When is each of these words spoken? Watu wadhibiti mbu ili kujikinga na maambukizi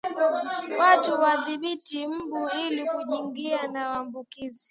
Watu 0.79 1.11
wadhibiti 1.13 2.07
mbu 2.07 2.49
ili 2.49 2.85
kujikinga 2.85 3.67
na 3.67 3.79
maambukizi 3.89 4.59